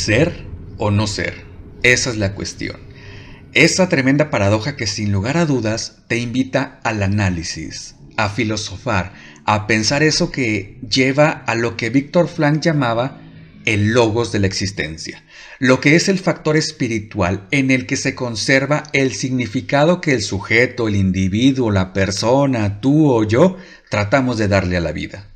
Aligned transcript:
ser 0.00 0.46
o 0.78 0.90
no 0.90 1.06
ser? 1.06 1.44
Esa 1.82 2.10
es 2.10 2.16
la 2.16 2.34
cuestión. 2.34 2.80
Esa 3.52 3.88
tremenda 3.88 4.30
paradoja 4.30 4.76
que 4.76 4.86
sin 4.86 5.12
lugar 5.12 5.36
a 5.36 5.44
dudas 5.46 5.98
te 6.08 6.18
invita 6.18 6.80
al 6.84 7.02
análisis, 7.02 7.96
a 8.16 8.28
filosofar, 8.28 9.12
a 9.44 9.66
pensar 9.66 10.02
eso 10.02 10.30
que 10.30 10.78
lleva 10.88 11.30
a 11.30 11.54
lo 11.54 11.76
que 11.76 11.90
Víctor 11.90 12.28
Frank 12.28 12.60
llamaba 12.60 13.20
el 13.66 13.88
logos 13.88 14.32
de 14.32 14.38
la 14.38 14.46
existencia, 14.46 15.22
lo 15.58 15.80
que 15.80 15.96
es 15.96 16.08
el 16.08 16.18
factor 16.18 16.56
espiritual 16.56 17.46
en 17.50 17.70
el 17.70 17.86
que 17.86 17.96
se 17.96 18.14
conserva 18.14 18.84
el 18.92 19.12
significado 19.12 20.00
que 20.00 20.14
el 20.14 20.22
sujeto, 20.22 20.88
el 20.88 20.96
individuo, 20.96 21.70
la 21.70 21.92
persona, 21.92 22.80
tú 22.80 23.12
o 23.12 23.24
yo 23.24 23.58
tratamos 23.90 24.38
de 24.38 24.48
darle 24.48 24.76
a 24.76 24.80
la 24.80 24.92
vida. 24.92 25.26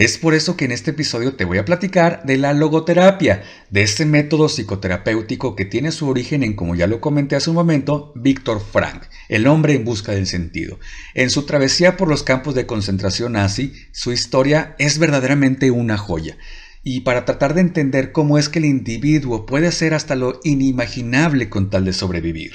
Es 0.00 0.16
por 0.16 0.32
eso 0.32 0.56
que 0.56 0.64
en 0.64 0.72
este 0.72 0.92
episodio 0.92 1.34
te 1.34 1.44
voy 1.44 1.58
a 1.58 1.66
platicar 1.66 2.22
de 2.24 2.38
la 2.38 2.54
logoterapia, 2.54 3.42
de 3.68 3.82
este 3.82 4.06
método 4.06 4.48
psicoterapéutico 4.48 5.54
que 5.54 5.66
tiene 5.66 5.92
su 5.92 6.08
origen 6.08 6.42
en, 6.42 6.56
como 6.56 6.74
ya 6.74 6.86
lo 6.86 7.02
comenté 7.02 7.36
hace 7.36 7.50
un 7.50 7.56
momento, 7.56 8.10
Víctor 8.16 8.62
Frank, 8.72 9.02
el 9.28 9.46
hombre 9.46 9.74
en 9.74 9.84
busca 9.84 10.12
del 10.12 10.26
sentido. 10.26 10.78
En 11.12 11.28
su 11.28 11.44
travesía 11.44 11.98
por 11.98 12.08
los 12.08 12.22
campos 12.22 12.54
de 12.54 12.64
concentración 12.64 13.32
nazi, 13.32 13.74
su 13.92 14.10
historia 14.10 14.74
es 14.78 14.98
verdaderamente 14.98 15.70
una 15.70 15.98
joya. 15.98 16.38
Y 16.82 17.00
para 17.00 17.26
tratar 17.26 17.52
de 17.52 17.60
entender 17.60 18.10
cómo 18.10 18.38
es 18.38 18.48
que 18.48 18.60
el 18.60 18.64
individuo 18.64 19.44
puede 19.44 19.66
hacer 19.66 19.92
hasta 19.92 20.14
lo 20.14 20.40
inimaginable 20.44 21.50
con 21.50 21.68
tal 21.68 21.84
de 21.84 21.92
sobrevivir. 21.92 22.52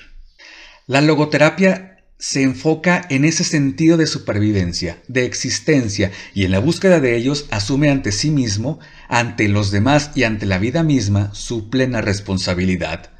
La 0.87 1.01
logoterapia 1.01 1.94
se 2.17 2.43
enfoca 2.43 3.05
en 3.09 3.25
ese 3.25 3.43
sentido 3.43 3.97
de 3.97 4.07
supervivencia, 4.07 5.01
de 5.07 5.25
existencia, 5.25 6.11
y 6.33 6.45
en 6.45 6.51
la 6.51 6.59
búsqueda 6.59 6.99
de 6.99 7.15
ellos 7.15 7.45
asume 7.51 7.89
ante 7.89 8.11
sí 8.11 8.31
mismo, 8.31 8.79
ante 9.09 9.47
los 9.47 9.71
demás 9.71 10.11
y 10.15 10.23
ante 10.23 10.45
la 10.45 10.57
vida 10.57 10.83
misma 10.83 11.33
su 11.33 11.69
plena 11.69 12.01
responsabilidad. 12.01 13.11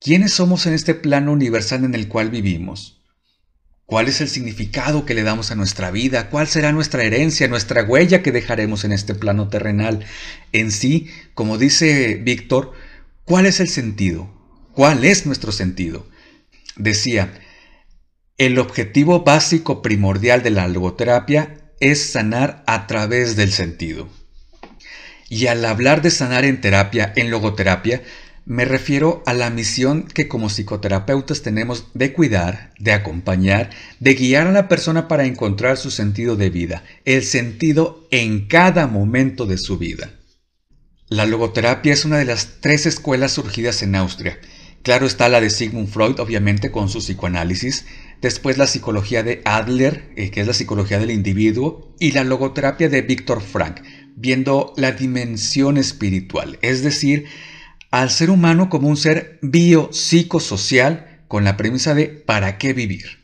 ¿Quiénes 0.00 0.32
somos 0.32 0.66
en 0.66 0.72
este 0.72 0.94
plano 0.94 1.32
universal 1.32 1.84
en 1.84 1.94
el 1.94 2.08
cual 2.08 2.30
vivimos? 2.30 3.02
¿Cuál 3.86 4.08
es 4.08 4.20
el 4.20 4.28
significado 4.28 5.04
que 5.04 5.14
le 5.14 5.22
damos 5.22 5.50
a 5.50 5.54
nuestra 5.54 5.90
vida? 5.90 6.30
¿Cuál 6.30 6.46
será 6.46 6.72
nuestra 6.72 7.02
herencia, 7.02 7.48
nuestra 7.48 7.82
huella 7.82 8.22
que 8.22 8.32
dejaremos 8.32 8.84
en 8.84 8.92
este 8.92 9.14
plano 9.14 9.48
terrenal? 9.48 10.04
En 10.52 10.70
sí, 10.70 11.08
como 11.34 11.58
dice 11.58 12.14
Víctor, 12.14 12.72
¿cuál 13.24 13.46
es 13.46 13.60
el 13.60 13.68
sentido? 13.68 14.32
¿Cuál 14.72 15.04
es 15.04 15.26
nuestro 15.26 15.52
sentido? 15.52 16.08
Decía, 16.76 17.34
el 18.38 18.58
objetivo 18.58 19.24
básico 19.24 19.82
primordial 19.82 20.42
de 20.42 20.50
la 20.50 20.68
logoterapia 20.68 21.58
es 21.80 22.12
sanar 22.12 22.62
a 22.66 22.86
través 22.86 23.36
del 23.36 23.52
sentido. 23.52 24.08
Y 25.28 25.46
al 25.46 25.64
hablar 25.64 26.02
de 26.02 26.10
sanar 26.10 26.44
en 26.44 26.60
terapia, 26.60 27.12
en 27.16 27.30
logoterapia, 27.30 28.02
me 28.44 28.64
refiero 28.64 29.22
a 29.24 29.34
la 29.34 29.50
misión 29.50 30.02
que 30.02 30.26
como 30.26 30.48
psicoterapeutas 30.48 31.42
tenemos 31.42 31.86
de 31.94 32.12
cuidar, 32.12 32.72
de 32.78 32.92
acompañar, 32.92 33.70
de 34.00 34.14
guiar 34.14 34.48
a 34.48 34.52
la 34.52 34.68
persona 34.68 35.06
para 35.06 35.26
encontrar 35.26 35.76
su 35.76 35.90
sentido 35.90 36.34
de 36.34 36.50
vida, 36.50 36.82
el 37.04 37.22
sentido 37.22 38.06
en 38.10 38.48
cada 38.48 38.88
momento 38.88 39.46
de 39.46 39.58
su 39.58 39.78
vida. 39.78 40.10
La 41.08 41.26
logoterapia 41.26 41.92
es 41.92 42.04
una 42.04 42.18
de 42.18 42.24
las 42.24 42.60
tres 42.60 42.86
escuelas 42.86 43.32
surgidas 43.32 43.82
en 43.82 43.94
Austria. 43.94 44.40
Claro 44.82 45.06
está 45.06 45.28
la 45.28 45.40
de 45.40 45.50
Sigmund 45.50 45.88
Freud, 45.88 46.18
obviamente, 46.18 46.72
con 46.72 46.88
su 46.88 46.98
psicoanálisis, 46.98 47.84
después 48.22 48.56
la 48.56 48.66
psicología 48.66 49.22
de 49.22 49.42
Adler, 49.44 50.12
eh, 50.16 50.30
que 50.30 50.40
es 50.40 50.46
la 50.46 50.54
psicología 50.54 50.98
del 50.98 51.10
individuo, 51.10 51.94
y 51.98 52.12
la 52.12 52.24
logoterapia 52.24 52.88
de 52.88 53.02
Víctor 53.02 53.42
Frank, 53.42 53.82
viendo 54.16 54.72
la 54.76 54.92
dimensión 54.92 55.76
espiritual, 55.76 56.58
es 56.62 56.82
decir, 56.82 57.26
al 57.90 58.10
ser 58.10 58.30
humano 58.30 58.70
como 58.70 58.88
un 58.88 58.96
ser 58.96 59.38
biopsicosocial 59.42 61.24
con 61.28 61.44
la 61.44 61.56
premisa 61.56 61.94
de 61.94 62.06
¿para 62.06 62.56
qué 62.56 62.72
vivir? 62.72 63.21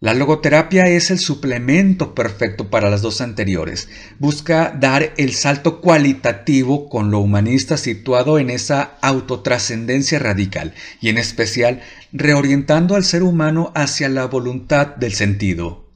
La 0.00 0.12
logoterapia 0.12 0.82
es 0.82 1.10
el 1.10 1.18
suplemento 1.18 2.14
perfecto 2.14 2.68
para 2.68 2.90
las 2.90 3.00
dos 3.00 3.20
anteriores. 3.20 3.88
Busca 4.18 4.76
dar 4.78 5.14
el 5.16 5.32
salto 5.34 5.80
cualitativo 5.80 6.88
con 6.88 7.10
lo 7.10 7.20
humanista 7.20 7.76
situado 7.76 8.38
en 8.38 8.50
esa 8.50 8.98
autotrascendencia 9.00 10.18
radical 10.18 10.74
y 11.00 11.10
en 11.10 11.18
especial 11.18 11.80
reorientando 12.12 12.96
al 12.96 13.04
ser 13.04 13.22
humano 13.22 13.72
hacia 13.74 14.08
la 14.08 14.26
voluntad 14.26 14.88
del 14.88 15.12
sentido. 15.12 15.88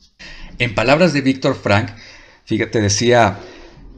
En 0.59 0.75
palabras 0.75 1.13
de 1.13 1.21
Víctor 1.21 1.57
Frank, 1.61 1.91
fíjate, 2.45 2.81
decía, 2.81 3.41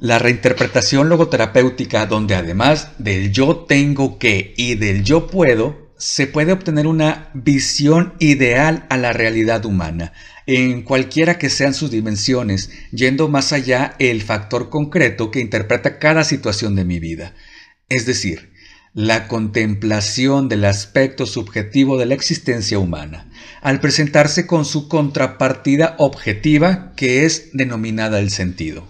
la 0.01 0.19
reinterpretación 0.19 1.11
logoterapéutica 1.11 2.07
donde 2.07 2.35
además 2.35 2.93
del 2.99 3.33
yo 3.33 3.67
tengo 3.69 4.19
que 4.19 4.55
y 4.57 4.75
del 4.75 5.05
yo 5.05 5.27
puedo, 5.27 5.90
se 6.01 6.27
puede 6.27 6.53
obtener 6.53 6.87
una 6.87 7.31
visión 7.35 8.15
ideal 8.19 8.87
a 8.89 8.97
la 8.97 9.13
realidad 9.13 9.67
humana, 9.67 10.13
en 10.47 10.83
cualquiera 10.83 11.39
que 11.39 11.51
sean 11.51 11.75
sus 11.75 11.91
dimensiones, 11.91 12.71
yendo 12.91 13.29
más 13.29 13.53
allá 13.53 13.95
el 13.99 14.23
factor 14.23 14.71
concreto 14.71 15.31
que 15.31 15.41
interpreta 15.41 15.99
cada 15.99 16.25
situación 16.25 16.75
de 16.75 16.85
mi 16.85 16.99
vida. 16.99 17.35
Es 17.91 18.07
decir, 18.07 18.51
la 18.95 19.29
contemplación 19.29 20.49
del 20.49 20.65
aspecto 20.65 21.27
subjetivo 21.27 21.99
de 21.99 22.07
la 22.07 22.15
existencia 22.15 22.79
humana, 22.79 23.31
al 23.61 23.79
presentarse 23.81 24.47
con 24.47 24.65
su 24.65 24.89
contrapartida 24.89 25.97
objetiva 25.99 26.95
que 26.97 27.27
es 27.27 27.51
denominada 27.53 28.19
el 28.19 28.31
sentido. 28.31 28.89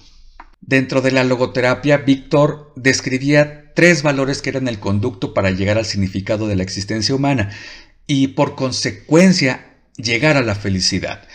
Dentro 0.70 1.00
de 1.00 1.10
la 1.10 1.24
logoterapia, 1.24 1.96
Víctor 1.96 2.72
describía 2.76 3.72
tres 3.74 4.04
valores 4.04 4.40
que 4.40 4.50
eran 4.50 4.68
el 4.68 4.78
conducto 4.78 5.34
para 5.34 5.50
llegar 5.50 5.78
al 5.78 5.84
significado 5.84 6.46
de 6.46 6.54
la 6.54 6.62
existencia 6.62 7.12
humana 7.12 7.50
y 8.06 8.28
por 8.28 8.54
consecuencia 8.54 9.66
llegar 9.96 10.36
a 10.36 10.42
la 10.42 10.54
felicidad. 10.54 11.26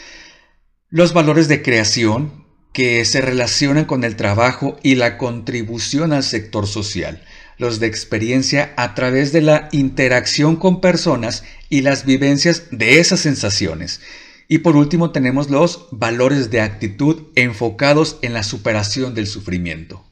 Los 0.88 1.12
valores 1.12 1.50
de 1.50 1.62
creación 1.62 2.46
que 2.72 3.04
se 3.04 3.20
relacionan 3.20 3.84
con 3.84 4.06
el 4.06 4.16
trabajo 4.16 4.78
y 4.84 4.96
la 4.96 5.18
contribución 5.18 6.14
al 6.14 6.24
sector 6.24 6.66
social. 6.66 7.22
Los 7.58 7.82
de 7.82 7.88
experiencia 7.88 8.74
a 8.78 8.96
través 8.96 9.34
de 9.34 9.42
la 9.42 9.68
interacción 9.74 10.56
con 10.56 10.80
personas 10.80 11.44
y 11.68 11.82
las 11.82 12.06
vivencias 12.06 12.68
de 12.72 13.02
esas 13.02 13.20
sensaciones. 13.20 14.00
Y 14.48 14.60
por 14.60 14.76
último 14.76 15.12
tenemos 15.12 15.50
los 15.50 15.88
valores 15.92 16.52
de 16.52 16.62
actitud 16.62 17.24
enfocados 17.36 18.20
en 18.22 18.34
la 18.34 18.44
superación 18.44 19.16
del 19.16 19.28
sufrimiento. 19.28 20.06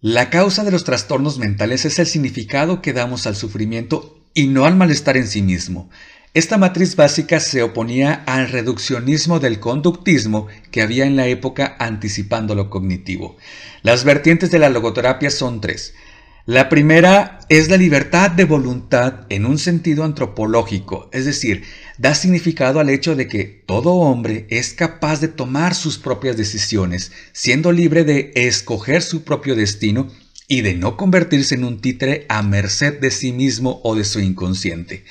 La 0.00 0.30
causa 0.30 0.62
de 0.62 0.70
los 0.70 0.84
trastornos 0.84 1.38
mentales 1.38 1.84
es 1.84 1.98
el 1.98 2.06
significado 2.06 2.82
que 2.82 2.92
damos 2.92 3.26
al 3.26 3.34
sufrimiento 3.34 4.22
y 4.34 4.46
no 4.46 4.64
al 4.64 4.76
malestar 4.76 5.16
en 5.16 5.26
sí 5.26 5.42
mismo. 5.42 5.90
Esta 6.34 6.58
matriz 6.58 6.94
básica 6.94 7.40
se 7.40 7.62
oponía 7.62 8.22
al 8.26 8.48
reduccionismo 8.48 9.40
del 9.40 9.58
conductismo 9.58 10.46
que 10.70 10.82
había 10.82 11.06
en 11.06 11.16
la 11.16 11.26
época 11.26 11.74
anticipando 11.80 12.54
lo 12.54 12.70
cognitivo. 12.70 13.36
Las 13.82 14.04
vertientes 14.04 14.50
de 14.50 14.58
la 14.58 14.68
logoterapia 14.68 15.30
son 15.30 15.60
tres. 15.60 15.94
La 16.48 16.70
primera 16.70 17.40
es 17.50 17.68
la 17.68 17.76
libertad 17.76 18.30
de 18.30 18.46
voluntad 18.46 19.26
en 19.28 19.44
un 19.44 19.58
sentido 19.58 20.02
antropológico, 20.02 21.10
es 21.12 21.26
decir, 21.26 21.64
da 21.98 22.14
significado 22.14 22.80
al 22.80 22.88
hecho 22.88 23.14
de 23.14 23.28
que 23.28 23.44
todo 23.66 23.96
hombre 23.96 24.46
es 24.48 24.72
capaz 24.72 25.20
de 25.20 25.28
tomar 25.28 25.74
sus 25.74 25.98
propias 25.98 26.38
decisiones, 26.38 27.12
siendo 27.32 27.70
libre 27.70 28.04
de 28.04 28.32
escoger 28.34 29.02
su 29.02 29.24
propio 29.24 29.56
destino 29.56 30.08
y 30.46 30.62
de 30.62 30.72
no 30.72 30.96
convertirse 30.96 31.54
en 31.54 31.64
un 31.64 31.82
títere 31.82 32.24
a 32.30 32.42
merced 32.42 32.98
de 32.98 33.10
sí 33.10 33.30
mismo 33.32 33.82
o 33.84 33.94
de 33.94 34.04
su 34.04 34.18
inconsciente. 34.18 35.04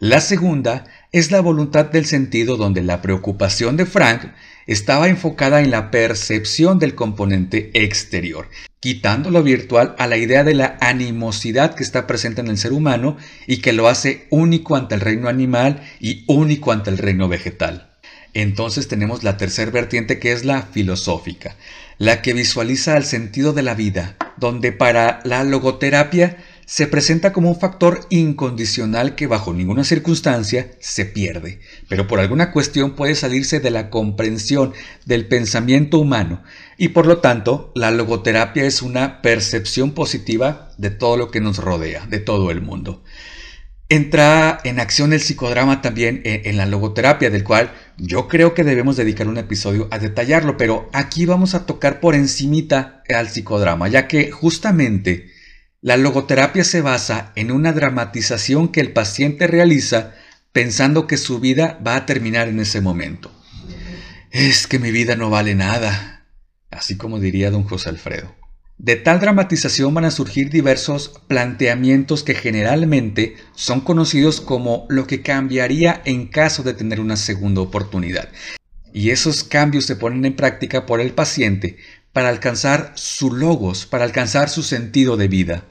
La 0.00 0.20
segunda 0.20 0.86
es 1.12 1.30
la 1.30 1.40
voluntad 1.40 1.92
del 1.92 2.06
sentido 2.06 2.56
donde 2.56 2.82
la 2.82 3.02
preocupación 3.02 3.76
de 3.76 3.86
Frank 3.86 4.32
estaba 4.66 5.08
enfocada 5.08 5.60
en 5.60 5.70
la 5.70 5.90
percepción 5.90 6.78
del 6.78 6.94
componente 6.94 7.70
exterior, 7.74 8.48
quitando 8.80 9.30
lo 9.30 9.42
virtual 9.42 9.94
a 9.98 10.06
la 10.06 10.16
idea 10.16 10.44
de 10.44 10.54
la 10.54 10.76
animosidad 10.80 11.74
que 11.74 11.82
está 11.82 12.06
presente 12.06 12.40
en 12.40 12.48
el 12.48 12.58
ser 12.58 12.72
humano 12.72 13.16
y 13.46 13.58
que 13.58 13.72
lo 13.72 13.88
hace 13.88 14.26
único 14.30 14.76
ante 14.76 14.94
el 14.94 15.00
reino 15.00 15.28
animal 15.28 15.82
y 16.00 16.24
único 16.26 16.72
ante 16.72 16.90
el 16.90 16.98
reino 16.98 17.28
vegetal. 17.28 17.90
Entonces 18.34 18.88
tenemos 18.88 19.22
la 19.22 19.36
tercera 19.36 19.70
vertiente 19.70 20.18
que 20.18 20.32
es 20.32 20.44
la 20.44 20.62
filosófica, 20.62 21.56
la 21.98 22.22
que 22.22 22.32
visualiza 22.32 22.96
el 22.96 23.04
sentido 23.04 23.52
de 23.52 23.62
la 23.62 23.74
vida, 23.74 24.16
donde 24.36 24.72
para 24.72 25.20
la 25.24 25.44
logoterapia 25.44 26.38
se 26.66 26.86
presenta 26.86 27.32
como 27.32 27.50
un 27.50 27.58
factor 27.58 28.06
incondicional 28.10 29.14
que 29.14 29.26
bajo 29.26 29.52
ninguna 29.52 29.84
circunstancia 29.84 30.72
se 30.80 31.04
pierde, 31.04 31.60
pero 31.88 32.06
por 32.06 32.20
alguna 32.20 32.52
cuestión 32.52 32.92
puede 32.92 33.14
salirse 33.14 33.60
de 33.60 33.70
la 33.70 33.90
comprensión 33.90 34.72
del 35.04 35.26
pensamiento 35.26 35.98
humano 35.98 36.42
y 36.78 36.88
por 36.88 37.06
lo 37.06 37.18
tanto 37.18 37.72
la 37.74 37.90
logoterapia 37.90 38.64
es 38.64 38.82
una 38.82 39.22
percepción 39.22 39.92
positiva 39.92 40.70
de 40.78 40.90
todo 40.90 41.16
lo 41.16 41.30
que 41.30 41.40
nos 41.40 41.58
rodea, 41.58 42.06
de 42.06 42.18
todo 42.18 42.50
el 42.50 42.62
mundo. 42.62 43.02
Entra 43.88 44.58
en 44.64 44.80
acción 44.80 45.12
el 45.12 45.20
psicodrama 45.20 45.82
también 45.82 46.22
en, 46.24 46.56
la 46.56 46.64
logoterapia, 46.64 47.28
del 47.28 47.44
cual 47.44 47.72
yo 47.98 48.26
creo 48.26 48.54
que 48.54 48.64
debemos 48.64 48.96
dedicar 48.96 49.28
un 49.28 49.36
episodio 49.36 49.86
a 49.90 49.98
detallarlo, 49.98 50.56
pero 50.56 50.88
aquí 50.94 51.26
vamos 51.26 51.54
a 51.54 51.66
tocar 51.66 52.00
por 52.00 52.14
encimita 52.14 53.02
al 53.14 53.28
psicodrama, 53.28 53.88
ya 53.88 54.08
que 54.08 54.30
justamente 54.30 55.31
La 55.84 55.96
logoterapia 55.96 56.62
se 56.62 56.80
basa 56.80 57.32
en 57.34 57.50
una 57.50 57.72
dramatización 57.72 58.68
que 58.68 58.80
el 58.80 58.92
paciente 58.92 59.48
realiza 59.48 60.14
pensando 60.52 61.08
que 61.08 61.16
su 61.16 61.40
vida 61.40 61.80
va 61.84 61.96
a 61.96 62.06
terminar 62.06 62.46
en 62.46 62.60
ese 62.60 62.80
momento. 62.80 63.32
Es 64.30 64.68
que 64.68 64.78
mi 64.78 64.92
vida 64.92 65.16
no 65.16 65.28
vale 65.28 65.56
nada, 65.56 66.24
así 66.70 66.96
como 66.96 67.18
diría 67.18 67.50
don 67.50 67.64
José 67.64 67.88
Alfredo. 67.88 68.32
De 68.78 68.94
tal 68.94 69.18
dramatización 69.18 69.92
van 69.92 70.04
a 70.04 70.12
surgir 70.12 70.50
diversos 70.50 71.20
planteamientos 71.26 72.22
que 72.22 72.36
generalmente 72.36 73.34
son 73.56 73.80
conocidos 73.80 74.40
como 74.40 74.86
lo 74.88 75.08
que 75.08 75.20
cambiaría 75.20 76.00
en 76.04 76.28
caso 76.28 76.62
de 76.62 76.74
tener 76.74 77.00
una 77.00 77.16
segunda 77.16 77.60
oportunidad. 77.60 78.28
Y 78.92 79.10
esos 79.10 79.42
cambios 79.42 79.86
se 79.86 79.96
ponen 79.96 80.24
en 80.26 80.36
práctica 80.36 80.86
por 80.86 81.00
el 81.00 81.12
paciente 81.12 81.78
para 82.12 82.28
alcanzar 82.28 82.92
su 82.94 83.34
logos, 83.34 83.84
para 83.84 84.04
alcanzar 84.04 84.48
su 84.48 84.62
sentido 84.62 85.16
de 85.16 85.26
vida. 85.26 85.64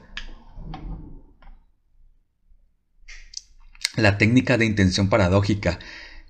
La 3.96 4.16
técnica 4.16 4.56
de 4.56 4.64
intención 4.64 5.08
paradójica 5.08 5.78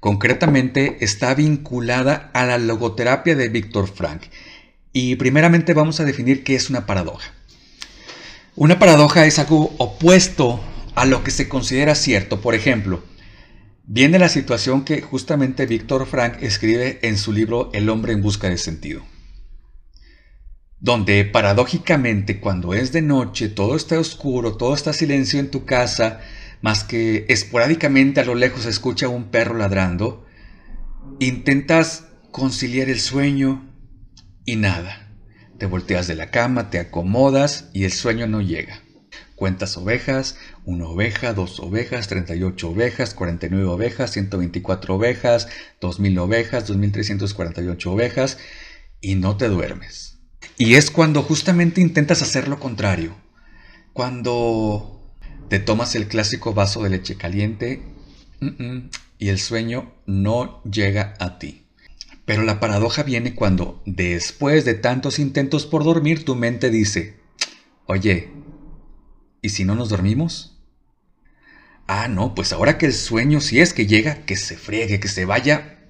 concretamente 0.01 0.97
está 1.01 1.35
vinculada 1.35 2.31
a 2.35 2.45
la 2.45 2.59
logoterapia 2.59 3.37
de 3.37 3.49
Víctor 3.49 3.89
Frank. 3.89 4.23
Y 4.93 5.15
primeramente 5.17 5.73
vamos 5.73 6.01
a 6.01 6.05
definir 6.05 6.43
qué 6.43 6.57
es 6.57 6.71
una 6.71 6.87
paradoja. 6.87 7.33
Una 8.57 8.79
paradoja 8.79 9.27
es 9.27 9.39
algo 9.39 9.75
opuesto 9.79 10.61
a 10.97 11.07
lo 11.07 11.23
que 11.23 11.31
se 11.31 11.49
considera 11.49 11.95
cierto. 11.95 12.41
Por 12.41 12.55
ejemplo, 12.55 13.05
viene 13.85 14.19
la 14.19 14.29
situación 14.29 14.85
que 14.85 15.01
justamente 15.01 15.67
Víctor 15.67 16.07
Frank 16.07 16.43
escribe 16.43 16.99
en 17.03 17.17
su 17.17 17.33
libro 17.33 17.71
El 17.73 17.89
hombre 17.89 18.13
en 18.13 18.23
busca 18.23 18.49
de 18.49 18.59
sentido 18.59 19.03
donde 20.83 21.25
paradójicamente 21.25 22.41
cuando 22.41 22.75
es 22.75 22.91
de 22.91 23.03
noche, 23.03 23.49
todo 23.49 23.77
está 23.77 24.01
oscuro, 24.01 24.57
todo 24.57 24.75
está 24.75 24.93
silencio 24.93 25.39
en 25.39 25.49
tu 25.49 25.65
casa, 25.65 26.21
más 26.63 26.85
que 26.85 27.27
esporádicamente 27.29 28.21
a 28.21 28.25
lo 28.25 28.35
lejos 28.35 28.63
se 28.63 28.71
escucha 28.71 29.09
un 29.09 29.31
perro 29.31 29.57
ladrando, 29.57 30.25
intentas 31.19 32.07
conciliar 32.31 32.89
el 32.89 33.01
sueño 33.01 33.69
y 34.47 34.57
nada. 34.57 35.11
Te 35.59 35.67
volteas 35.67 36.07
de 36.07 36.15
la 36.15 36.31
cama, 36.31 36.71
te 36.71 36.79
acomodas 36.79 37.69
y 37.73 37.85
el 37.85 37.93
sueño 37.93 38.27
no 38.27 38.41
llega. 38.41 38.81
Cuentas 39.37 39.77
ovejas, 39.77 40.39
una 40.65 40.87
oveja, 40.87 41.35
dos 41.35 41.59
ovejas, 41.59 42.07
38 42.07 42.71
ovejas, 42.71 43.15
49 43.15 43.65
ovejas, 43.67 44.13
124 44.13 44.95
ovejas, 44.95 45.49
2000 45.81 46.19
ovejas, 46.19 46.67
2348 46.69 47.93
ovejas 47.93 48.39
y 49.01 49.17
no 49.17 49.37
te 49.37 49.49
duermes. 49.49 50.21
Y 50.59 50.75
es 50.75 50.93
cuando 50.93 51.23
justamente 51.23 51.81
intentas 51.81 52.23
hacer 52.23 52.47
lo 52.47 52.61
contrario. 52.61 53.17
Cuando 53.93 55.02
te 55.49 55.59
tomas 55.59 55.95
el 55.95 56.09
clásico 56.09 56.55
vaso 56.55 56.83
de 56.83 56.91
leche 56.91 57.17
caliente 57.17 57.83
y 59.19 59.29
el 59.29 59.39
sueño 59.39 59.93
no 60.07 60.63
llega 60.65 61.15
a 61.19 61.39
ti. 61.39 61.67
Pero 62.25 62.43
la 62.43 62.61
paradoja 62.61 63.03
viene 63.03 63.35
cuando, 63.35 63.83
después 63.85 64.65
de 64.65 64.75
tantos 64.75 65.19
intentos 65.19 65.67
por 65.67 65.85
dormir, 65.85 66.25
tu 66.25 66.37
mente 66.37 66.71
dice, 66.71 67.21
oye, 67.87 68.31
¿y 69.41 69.49
si 69.49 69.65
no 69.65 69.75
nos 69.75 69.89
dormimos? 69.89 70.61
Ah, 71.87 72.09
no, 72.09 72.35
pues 72.35 72.53
ahora 72.53 72.79
que 72.79 72.87
el 72.87 72.95
sueño, 72.95 73.41
si 73.41 73.61
es 73.61 73.75
que 73.75 73.87
llega, 73.87 74.25
que 74.25 74.37
se 74.37 74.57
friegue, 74.57 75.01
que 75.01 75.09
se 75.09 75.25
vaya 75.25 75.81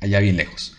allá 0.00 0.20
bien 0.20 0.36
lejos. 0.36 0.76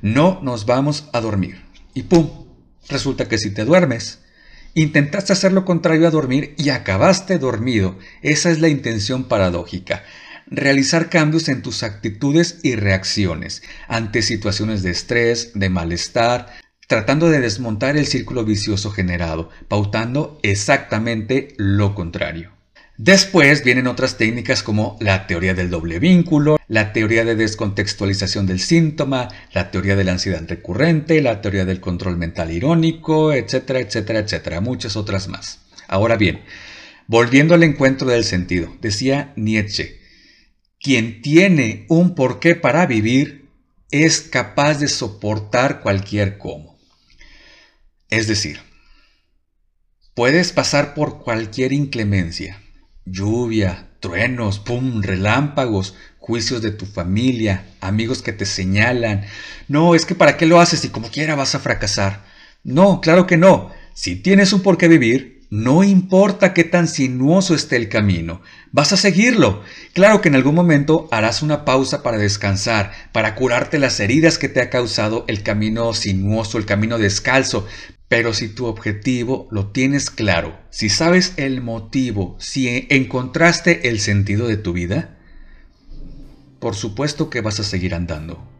No 0.00 0.40
nos 0.42 0.66
vamos 0.66 1.08
a 1.12 1.20
dormir. 1.20 1.62
Y 1.94 2.04
¡pum! 2.04 2.46
Resulta 2.88 3.28
que 3.28 3.38
si 3.38 3.50
te 3.50 3.64
duermes, 3.64 4.22
Intentaste 4.78 5.32
hacer 5.32 5.54
lo 5.54 5.64
contrario 5.64 6.06
a 6.06 6.10
dormir 6.10 6.54
y 6.58 6.68
acabaste 6.68 7.38
dormido. 7.38 7.98
Esa 8.20 8.50
es 8.50 8.60
la 8.60 8.68
intención 8.68 9.24
paradójica. 9.24 10.04
Realizar 10.48 11.08
cambios 11.08 11.48
en 11.48 11.62
tus 11.62 11.82
actitudes 11.82 12.60
y 12.62 12.76
reacciones 12.76 13.62
ante 13.88 14.20
situaciones 14.20 14.82
de 14.82 14.90
estrés, 14.90 15.52
de 15.54 15.70
malestar, 15.70 16.48
tratando 16.88 17.30
de 17.30 17.40
desmontar 17.40 17.96
el 17.96 18.06
círculo 18.06 18.44
vicioso 18.44 18.90
generado, 18.90 19.48
pautando 19.66 20.38
exactamente 20.42 21.54
lo 21.56 21.94
contrario. 21.94 22.55
Después 22.98 23.62
vienen 23.62 23.88
otras 23.88 24.16
técnicas 24.16 24.62
como 24.62 24.96
la 25.00 25.26
teoría 25.26 25.52
del 25.52 25.68
doble 25.68 25.98
vínculo, 25.98 26.58
la 26.66 26.94
teoría 26.94 27.26
de 27.26 27.36
descontextualización 27.36 28.46
del 28.46 28.58
síntoma, 28.58 29.28
la 29.52 29.70
teoría 29.70 29.96
de 29.96 30.04
la 30.04 30.12
ansiedad 30.12 30.42
recurrente, 30.48 31.20
la 31.20 31.42
teoría 31.42 31.66
del 31.66 31.80
control 31.80 32.16
mental 32.16 32.50
irónico, 32.50 33.34
etcétera, 33.34 33.80
etcétera, 33.80 34.20
etcétera, 34.20 34.60
muchas 34.62 34.96
otras 34.96 35.28
más. 35.28 35.60
Ahora 35.88 36.16
bien, 36.16 36.42
volviendo 37.06 37.54
al 37.54 37.64
encuentro 37.64 38.08
del 38.08 38.24
sentido, 38.24 38.74
decía 38.80 39.34
Nietzsche, 39.36 40.00
quien 40.80 41.20
tiene 41.20 41.84
un 41.90 42.14
porqué 42.14 42.54
para 42.54 42.86
vivir 42.86 43.50
es 43.90 44.22
capaz 44.22 44.78
de 44.78 44.88
soportar 44.88 45.80
cualquier 45.80 46.38
cómo. 46.38 46.78
Es 48.08 48.26
decir, 48.26 48.60
puedes 50.14 50.52
pasar 50.52 50.94
por 50.94 51.22
cualquier 51.22 51.74
inclemencia, 51.74 52.62
lluvia, 53.06 53.86
truenos, 54.00 54.58
pum, 54.58 55.00
relámpagos, 55.00 55.94
juicios 56.18 56.60
de 56.60 56.72
tu 56.72 56.84
familia, 56.86 57.64
amigos 57.80 58.20
que 58.20 58.32
te 58.32 58.44
señalan. 58.44 59.24
No, 59.68 59.94
es 59.94 60.04
que 60.04 60.14
para 60.14 60.36
qué 60.36 60.44
lo 60.44 60.60
haces 60.60 60.84
y 60.84 60.90
como 60.90 61.10
quiera 61.10 61.34
vas 61.34 61.54
a 61.54 61.60
fracasar. 61.60 62.24
No, 62.64 63.00
claro 63.00 63.26
que 63.26 63.36
no. 63.36 63.70
Si 63.94 64.16
tienes 64.16 64.52
un 64.52 64.60
por 64.60 64.76
qué 64.76 64.88
vivir, 64.88 65.36
no 65.48 65.84
importa 65.84 66.52
qué 66.52 66.64
tan 66.64 66.88
sinuoso 66.88 67.54
esté 67.54 67.76
el 67.76 67.88
camino, 67.88 68.42
vas 68.72 68.92
a 68.92 68.96
seguirlo. 68.96 69.62
Claro 69.92 70.20
que 70.20 70.28
en 70.28 70.34
algún 70.34 70.56
momento 70.56 71.08
harás 71.12 71.40
una 71.40 71.64
pausa 71.64 72.02
para 72.02 72.18
descansar, 72.18 72.90
para 73.12 73.36
curarte 73.36 73.78
las 73.78 74.00
heridas 74.00 74.38
que 74.38 74.48
te 74.48 74.60
ha 74.60 74.70
causado 74.70 75.24
el 75.28 75.44
camino 75.44 75.94
sinuoso, 75.94 76.58
el 76.58 76.66
camino 76.66 76.98
descalzo, 76.98 77.66
pero 78.08 78.32
si 78.32 78.48
tu 78.48 78.66
objetivo 78.66 79.48
lo 79.50 79.68
tienes 79.68 80.10
claro, 80.10 80.58
si 80.70 80.88
sabes 80.88 81.34
el 81.36 81.60
motivo, 81.60 82.36
si 82.38 82.86
encontraste 82.90 83.88
el 83.88 83.98
sentido 83.98 84.46
de 84.46 84.56
tu 84.56 84.72
vida, 84.72 85.16
por 86.60 86.76
supuesto 86.76 87.30
que 87.30 87.40
vas 87.40 87.60
a 87.60 87.64
seguir 87.64 87.94
andando. 87.94 88.55